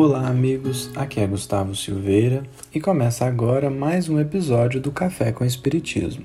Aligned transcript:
Olá, 0.00 0.28
amigos. 0.28 0.92
Aqui 0.94 1.18
é 1.18 1.26
Gustavo 1.26 1.74
Silveira 1.74 2.44
e 2.72 2.80
começa 2.80 3.26
agora 3.26 3.68
mais 3.68 4.08
um 4.08 4.20
episódio 4.20 4.80
do 4.80 4.92
Café 4.92 5.32
com 5.32 5.44
Espiritismo. 5.44 6.22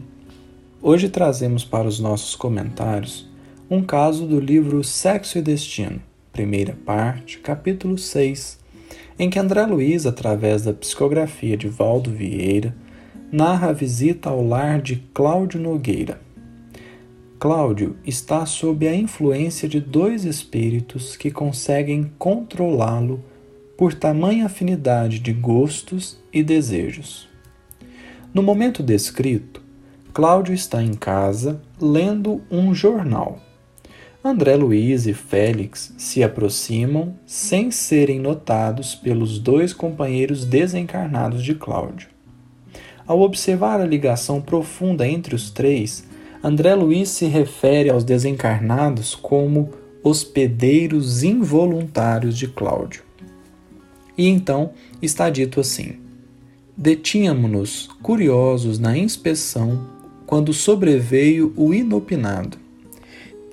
Hoje 0.80 1.10
trazemos 1.10 1.66
para 1.66 1.88
os 1.88 2.00
nossos 2.00 2.36
comentários 2.36 3.28
um 3.68 3.84
caso 3.84 4.28
do 4.28 4.40
livro 4.40 4.84
Sexo 4.84 5.40
e 5.40 5.42
Destino, 5.42 6.00
primeira 6.32 6.78
parte, 6.86 7.40
capítulo 7.40 7.98
6, 7.98 8.60
em 9.18 9.28
que 9.28 9.40
André 9.40 9.66
Luiz, 9.66 10.06
através 10.06 10.62
da 10.62 10.72
psicografia 10.72 11.58
de 11.58 11.68
Valdo 11.68 12.12
Vieira, 12.12 12.76
narra 13.32 13.70
a 13.70 13.74
visita 13.74 14.30
ao 14.30 14.46
lar 14.46 14.84
de 14.84 14.98
Cláudio 15.16 15.60
Nogueira. 15.60 16.22
Cláudio 17.40 17.96
está 18.06 18.46
sob 18.46 18.88
a 18.88 18.96
influência 18.96 19.68
de 19.68 19.82
dois 19.82 20.26
espíritos 20.26 21.18
que 21.18 21.32
conseguem 21.32 22.12
controlá-lo 22.20 23.33
por 23.78 23.94
tamanha 23.94 24.46
afinidade 24.46 25.20
de 25.20 25.34
gostos 25.34 26.20
e 26.32 26.44
desejos. 26.44 27.28
No 28.34 28.42
momento 28.42 28.82
descrito, 28.82 29.62
Cláudio 30.14 30.54
está 30.54 30.82
em 30.84 30.94
casa 30.94 31.62
lendo 31.82 32.42
um 32.50 32.74
jornal. 32.74 33.40
André 34.24 34.56
Luiz 34.56 35.06
e 35.06 35.14
Félix 35.14 35.94
se 35.98 36.24
aproximam 36.24 37.16
sem 37.26 37.72
serem 37.72 38.20
notados 38.20 38.96
pelos 38.96 39.38
dois 39.38 39.74
companheiros 39.74 40.46
desencarnados 40.46 41.44
de 41.44 41.56
Cláudio. 41.56 42.08
Ao 43.06 43.20
observar 43.20 43.82
a 43.82 43.86
ligação 43.86 44.40
profunda 44.40 45.06
entre 45.06 45.36
os 45.36 45.52
três, 45.52 46.08
André 46.42 46.74
Luiz 46.74 47.10
se 47.10 47.26
refere 47.26 47.90
aos 47.90 48.04
desencarnados 48.04 49.14
como 49.14 49.72
hospedeiros 50.02 51.24
involuntários 51.24 52.38
de 52.38 52.48
Cláudio. 52.48 53.04
E 54.18 54.28
então 54.28 54.72
está 55.02 55.30
dito 55.30 55.60
assim: 55.60 55.98
Detínhamo-nos 56.76 57.88
curiosos 58.02 58.80
na 58.80 58.98
inspeção 58.98 59.88
quando 60.26 60.54
sobreveio 60.54 61.54
o 61.56 61.74
inopinado. 61.74 62.58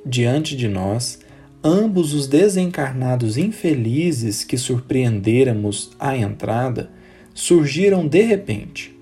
Diante 0.05 0.56
de 0.56 0.69
nós, 0.69 1.20
ambos 1.62 2.14
os 2.14 2.27
desencarnados 2.27 3.36
infelizes 3.36 4.44
que 4.44 4.56
surpreendêramos 4.56 5.91
à 5.98 6.16
entrada 6.16 6.91
surgiram 7.34 8.06
de 8.06 8.22
repente 8.22 9.00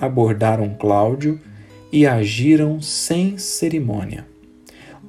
abordaram 0.00 0.74
Cláudio 0.78 1.40
e 1.92 2.06
agiram 2.06 2.80
sem 2.80 3.38
cerimônia. 3.38 4.26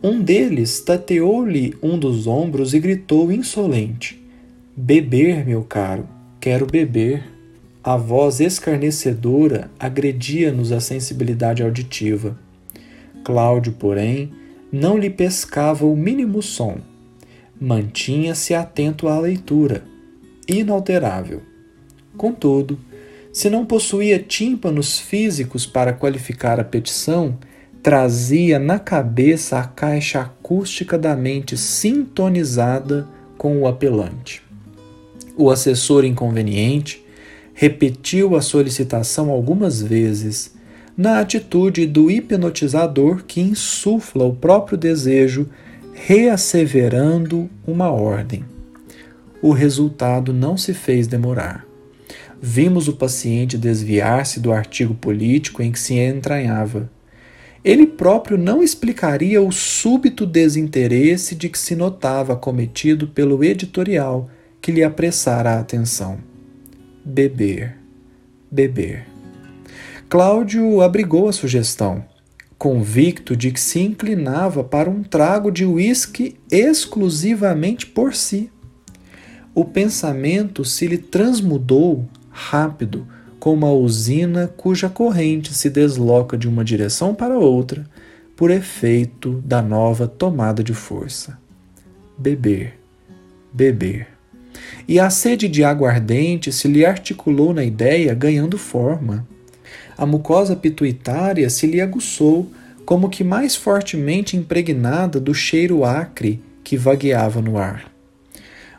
Um 0.01 0.21
deles 0.21 0.79
tateou-lhe 0.79 1.75
um 1.81 1.97
dos 1.97 2.27
ombros 2.27 2.73
e 2.73 2.79
gritou 2.79 3.31
insolente: 3.31 4.23
Beber, 4.79 5.43
meu 5.43 5.63
caro, 5.63 6.07
quero 6.39 6.67
beber. 6.67 7.23
A 7.83 7.97
voz 7.97 8.39
escarnecedora 8.39 9.71
agredia-nos 9.79 10.71
a 10.71 10.79
sensibilidade 10.79 11.63
auditiva. 11.63 12.37
Cláudio, 13.23 13.73
porém, 13.73 14.31
não 14.71 14.95
lhe 14.95 15.09
pescava 15.09 15.83
o 15.83 15.97
mínimo 15.97 16.43
som. 16.43 16.77
Mantinha-se 17.59 18.53
atento 18.53 19.07
à 19.07 19.19
leitura, 19.19 19.83
inalterável. 20.47 21.41
Contudo, 22.15 22.77
se 23.33 23.49
não 23.49 23.65
possuía 23.65 24.19
tímpanos 24.19 24.99
físicos 24.99 25.65
para 25.65 25.91
qualificar 25.91 26.59
a 26.59 26.63
petição, 26.63 27.39
trazia 27.81 28.59
na 28.59 28.77
cabeça 28.77 29.57
a 29.57 29.63
caixa 29.63 30.21
acústica 30.21 30.99
da 30.99 31.15
mente 31.15 31.57
sintonizada 31.57 33.07
com 33.39 33.59
o 33.59 33.67
apelante. 33.67 34.45
O 35.37 35.51
assessor 35.51 36.03
inconveniente 36.03 37.05
repetiu 37.53 38.35
a 38.35 38.41
solicitação 38.41 39.29
algumas 39.29 39.81
vezes, 39.81 40.55
na 40.97 41.19
atitude 41.19 41.85
do 41.85 42.09
hipnotizador 42.09 43.23
que 43.25 43.39
insufla 43.39 44.25
o 44.25 44.35
próprio 44.35 44.77
desejo, 44.77 45.47
reasseverando 45.93 47.49
uma 47.65 47.91
ordem. 47.91 48.43
O 49.41 49.51
resultado 49.51 50.33
não 50.33 50.57
se 50.57 50.73
fez 50.73 51.05
demorar 51.05 51.67
vimos 52.41 52.87
o 52.87 52.93
paciente 52.93 53.57
desviar-se 53.57 54.39
do 54.39 54.51
artigo 54.51 54.93
político 54.93 55.61
em 55.61 55.71
que 55.71 55.79
se 55.79 55.95
entranhava. 55.95 56.89
Ele 57.63 57.85
próprio 57.85 58.37
não 58.37 58.61
explicaria 58.61 59.41
o 59.41 59.51
súbito 59.51 60.25
desinteresse 60.25 61.35
de 61.35 61.49
que 61.49 61.59
se 61.59 61.75
notava 61.75 62.35
cometido 62.35 63.07
pelo 63.07 63.43
editorial 63.43 64.29
que 64.67 64.71
lhe 64.73 64.83
apressara 64.83 65.51
a 65.51 65.59
atenção. 65.61 66.17
Beber, 67.05 67.77
beber. 68.51 69.07
Cláudio 70.09 70.81
abrigou 70.81 71.29
a 71.29 71.31
sugestão, 71.31 72.03
convicto 72.57 73.33
de 73.33 73.49
que 73.49 73.61
se 73.61 73.79
inclinava 73.79 74.65
para 74.65 74.89
um 74.89 75.03
trago 75.03 75.51
de 75.51 75.65
uísque 75.65 76.35
exclusivamente 76.51 77.85
por 77.85 78.13
si. 78.13 78.51
O 79.55 79.63
pensamento 79.63 80.65
se 80.65 80.85
lhe 80.85 80.97
transmudou 80.97 82.05
rápido, 82.29 83.07
como 83.39 83.65
a 83.65 83.71
usina 83.71 84.49
cuja 84.49 84.89
corrente 84.89 85.53
se 85.53 85.69
desloca 85.69 86.37
de 86.37 86.45
uma 86.45 86.65
direção 86.65 87.15
para 87.15 87.39
outra 87.39 87.85
por 88.35 88.51
efeito 88.51 89.41
da 89.45 89.61
nova 89.61 90.09
tomada 90.09 90.61
de 90.61 90.73
força. 90.73 91.39
Beber, 92.17 92.77
beber. 93.53 94.16
E 94.87 94.99
a 94.99 95.09
sede 95.09 95.47
de 95.47 95.63
aguardente 95.63 96.51
se 96.51 96.67
lhe 96.67 96.85
articulou 96.85 97.53
na 97.53 97.63
ideia, 97.63 98.13
ganhando 98.13 98.57
forma. 98.57 99.27
A 99.97 100.05
mucosa 100.05 100.55
pituitária 100.55 101.49
se 101.49 101.67
lhe 101.67 101.81
aguçou, 101.81 102.51
como 102.85 103.09
que 103.09 103.23
mais 103.23 103.55
fortemente 103.55 104.37
impregnada 104.37 105.19
do 105.19 105.33
cheiro 105.33 105.83
acre 105.83 106.41
que 106.63 106.77
vagueava 106.77 107.41
no 107.41 107.57
ar. 107.57 107.91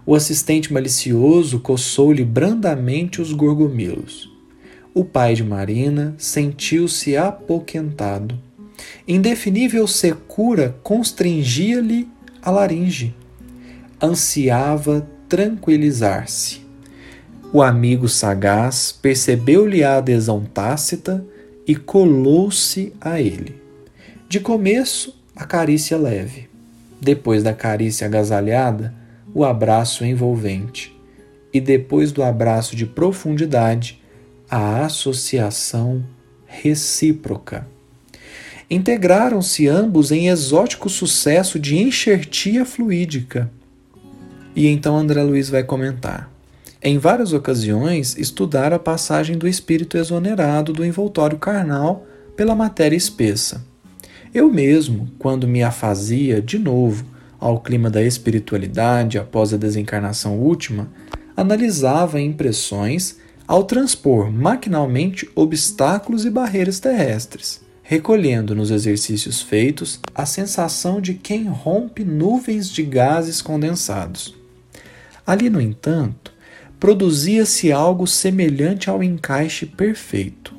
O 0.07 0.15
assistente 0.15 0.73
malicioso 0.73 1.61
coçou-lhe 1.61 2.25
brandamente 2.25 3.21
os 3.21 3.33
gorgomelos. 3.33 4.33
O 4.95 5.05
pai 5.05 5.35
de 5.35 5.45
Marina 5.45 6.15
sentiu-se 6.17 7.17
apoquentado. 7.17 8.39
Indefinível 9.07 9.87
secura 9.87 10.75
constringia-lhe 10.83 12.09
a 12.41 12.51
laringe. 12.51 13.15
Ansiava 14.01 15.07
tranquilizar-se. 15.29 16.67
O 17.53 17.63
amigo 17.63 18.09
sagaz 18.09 18.93
percebeu-lhe 18.93 19.83
a 19.83 19.99
adesão 19.99 20.45
tácita 20.45 21.25
e 21.67 21.75
colou-se 21.75 22.93
a 23.01 23.21
ele. 23.21 23.61
De 24.29 24.41
começo, 24.41 25.15
a 25.35 25.45
carícia 25.45 25.97
leve. 25.97 26.49
Depois 27.01 27.43
da 27.43 27.53
carícia 27.53 28.07
agasalhada, 28.07 28.95
o 29.35 29.45
abraço 29.45 30.05
envolvente 30.05 30.99
e 31.53 31.61
depois 31.61 32.13
do 32.13 32.23
abraço 32.23 32.77
de 32.77 32.85
profundidade, 32.85 34.01
a 34.51 34.85
associação 34.85 36.05
recíproca. 36.47 37.67
Integraram-se 38.71 39.67
ambos 39.67 40.13
em 40.13 40.29
exótico 40.29 40.89
sucesso 40.89 41.59
de 41.59 41.79
enxertia 41.79 42.65
fluídica. 42.65 43.51
E 44.59 44.67
então 44.67 44.97
André 44.97 45.23
Luiz 45.23 45.49
vai 45.49 45.63
comentar. 45.63 46.29
Em 46.83 46.99
várias 46.99 47.33
ocasiões, 47.33 48.19
estudar 48.19 48.73
a 48.73 48.79
passagem 48.79 49.39
do 49.39 49.47
espírito 49.47 49.97
exonerado 49.97 50.73
do 50.73 50.85
envoltório 50.85 51.39
carnal 51.39 52.05
pela 52.35 52.57
matéria 52.57 52.97
espessa. 52.97 53.65
Eu 54.35 54.51
mesmo, 54.51 55.09
quando 55.17 55.47
me 55.47 55.63
afazia 55.63 56.43
de 56.43 56.59
novo 56.59 57.05
ao 57.39 57.61
clima 57.61 57.89
da 57.89 58.03
espiritualidade 58.03 59.17
após 59.17 59.55
a 59.55 59.57
desencarnação 59.57 60.37
última, 60.37 60.89
analisava 61.37 62.21
impressões 62.21 63.17
ao 63.47 63.63
transpor 63.63 64.29
maquinalmente 64.29 65.31
obstáculos 65.37 66.25
e 66.25 66.31
barreiras 66.31 66.81
terrestres, 66.81 67.61
recolhendo 67.81 68.57
nos 68.57 68.73
exercícios 68.73 69.41
feitos 69.41 70.01
a 70.13 70.27
sensação 70.27 71.01
de 71.01 71.15
quem 71.15 71.45
rompe 71.45 72.05
nuvens 72.05 72.69
de 72.69 72.83
gases 72.83 73.41
condensados. 73.41 74.37
Ali, 75.29 75.51
no 75.51 75.61
entanto, 75.61 76.33
produzia-se 76.81 77.71
algo 77.71 78.07
semelhante 78.07 78.89
ao 78.89 79.03
encaixe 79.03 79.67
perfeito. 79.67 80.55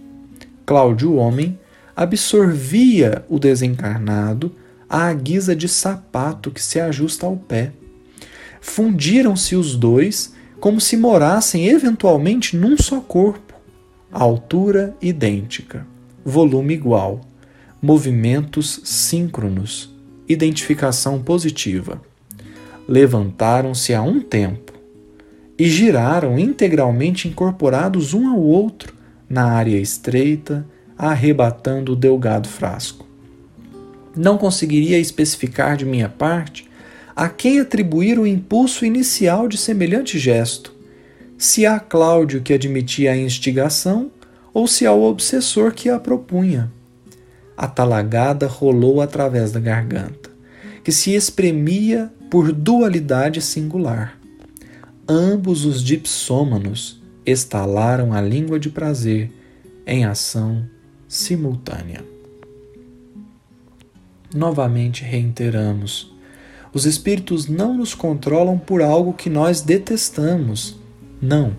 Cláudio 0.63 1.15
Homem 1.15 1.57
absorvia 1.95 3.25
o 3.27 3.39
desencarnado 3.39 4.55
à 4.87 5.11
guisa 5.11 5.55
de 5.55 5.67
sapato 5.67 6.51
que 6.51 6.61
se 6.61 6.79
ajusta 6.79 7.25
ao 7.25 7.35
pé. 7.35 7.71
Fundiram-se 8.61 9.55
os 9.55 9.75
dois 9.75 10.35
como 10.59 10.79
se 10.79 10.95
morassem 10.95 11.67
eventualmente 11.67 12.55
num 12.55 12.77
só 12.77 12.99
corpo, 12.99 13.55
altura 14.11 14.95
idêntica, 15.01 15.83
volume 16.23 16.75
igual, 16.75 17.21
movimentos 17.81 18.81
síncronos, 18.83 19.91
identificação 20.27 21.19
positiva. 21.23 21.99
Levantaram-se 22.89 23.93
a 23.93 24.01
um 24.01 24.19
tempo. 24.19 24.73
e 25.59 25.69
giraram 25.69 26.39
integralmente 26.39 27.27
incorporados 27.27 28.15
um 28.15 28.29
ao 28.29 28.39
outro 28.39 28.95
na 29.29 29.43
área 29.43 29.77
estreita, 29.77 30.65
arrebatando 30.97 31.91
o 31.91 31.95
delgado 31.95 32.47
frasco. 32.47 33.05
Não 34.15 34.39
conseguiria 34.39 34.97
especificar 34.97 35.77
de 35.77 35.85
minha 35.85 36.09
parte 36.09 36.67
a 37.15 37.29
quem 37.29 37.59
atribuir 37.59 38.17
o 38.17 38.25
impulso 38.25 38.83
inicial 38.85 39.47
de 39.47 39.57
semelhante 39.57 40.17
gesto, 40.17 40.73
se 41.37 41.67
a 41.67 41.79
Cláudio 41.79 42.41
que 42.41 42.53
admitia 42.53 43.11
a 43.11 43.17
instigação 43.17 44.09
ou 44.51 44.65
se 44.65 44.85
ao 44.85 45.03
obsessor 45.03 45.73
que 45.73 45.89
a 45.89 45.99
propunha. 45.99 46.71
A 47.55 47.67
talagada 47.67 48.47
rolou 48.47 48.99
através 48.99 49.51
da 49.51 49.59
garganta, 49.59 50.31
que 50.83 50.91
se 50.91 51.13
espremia 51.13 52.11
por 52.29 52.51
dualidade 52.51 53.41
singular 53.41 54.19
ambos 55.09 55.65
os 55.65 55.83
dipsômanos 55.83 57.01
estalaram 57.25 58.13
a 58.13 58.21
língua 58.21 58.59
de 58.59 58.69
prazer 58.69 59.31
em 59.87 60.05
ação 60.05 60.63
simultânea. 61.07 62.05
Novamente 64.33 65.03
reiteramos: 65.03 66.13
os 66.71 66.85
espíritos 66.85 67.47
não 67.47 67.73
nos 67.73 67.95
controlam 67.95 68.59
por 68.59 68.83
algo 68.83 69.13
que 69.13 69.31
nós 69.31 69.61
detestamos. 69.61 70.77
Não. 71.19 71.55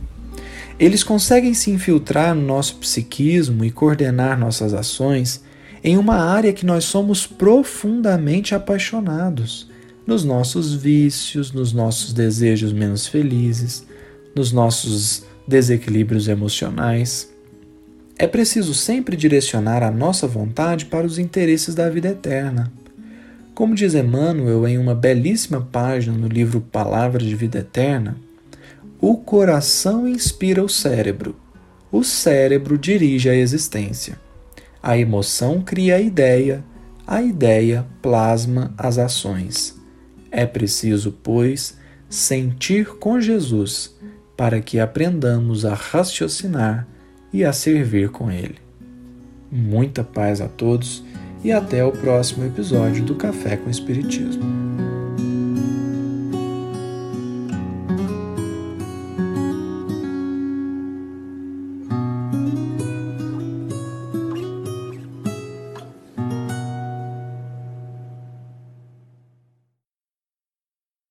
Eles 0.78 1.02
conseguem 1.02 1.52
se 1.52 1.70
infiltrar 1.70 2.34
no 2.34 2.42
nosso 2.42 2.76
psiquismo 2.76 3.64
e 3.64 3.70
coordenar 3.70 4.38
nossas 4.38 4.72
ações 4.72 5.44
em 5.82 5.98
uma 5.98 6.16
área 6.16 6.52
que 6.52 6.64
nós 6.64 6.84
somos 6.84 7.26
profundamente 7.26 8.54
apaixonados 8.54 9.69
nos 10.10 10.24
nossos 10.24 10.74
vícios, 10.74 11.52
nos 11.52 11.72
nossos 11.72 12.12
desejos 12.12 12.72
menos 12.72 13.06
felizes, 13.06 13.86
nos 14.34 14.50
nossos 14.50 15.22
desequilíbrios 15.46 16.26
emocionais. 16.26 17.32
É 18.18 18.26
preciso 18.26 18.74
sempre 18.74 19.16
direcionar 19.16 19.84
a 19.84 19.90
nossa 19.92 20.26
vontade 20.26 20.86
para 20.86 21.06
os 21.06 21.16
interesses 21.16 21.76
da 21.76 21.88
vida 21.88 22.08
eterna. 22.08 22.72
Como 23.54 23.72
diz 23.72 23.94
Emmanuel 23.94 24.66
em 24.66 24.78
uma 24.78 24.96
belíssima 24.96 25.60
página 25.60 26.18
no 26.18 26.26
livro 26.26 26.60
Palavras 26.60 27.22
de 27.22 27.36
Vida 27.36 27.60
Eterna, 27.60 28.16
o 29.00 29.16
coração 29.16 30.08
inspira 30.08 30.60
o 30.60 30.68
cérebro, 30.68 31.36
o 31.92 32.02
cérebro 32.02 32.76
dirige 32.76 33.30
a 33.30 33.34
existência. 33.36 34.18
A 34.82 34.98
emoção 34.98 35.62
cria 35.62 35.94
a 35.94 36.00
ideia, 36.00 36.64
a 37.06 37.22
ideia 37.22 37.86
plasma 38.02 38.74
as 38.76 38.98
ações. 38.98 39.78
É 40.30 40.46
preciso, 40.46 41.12
pois, 41.22 41.76
sentir 42.08 42.86
com 42.98 43.20
Jesus 43.20 43.94
para 44.36 44.60
que 44.60 44.78
aprendamos 44.78 45.64
a 45.64 45.74
raciocinar 45.74 46.86
e 47.32 47.44
a 47.44 47.52
servir 47.52 48.10
com 48.10 48.30
Ele. 48.30 48.56
Muita 49.50 50.02
paz 50.04 50.40
a 50.40 50.48
todos 50.48 51.04
e 51.42 51.52
até 51.52 51.84
o 51.84 51.92
próximo 51.92 52.44
episódio 52.44 53.04
do 53.04 53.14
Café 53.14 53.56
com 53.56 53.70
Espiritismo. 53.70 54.59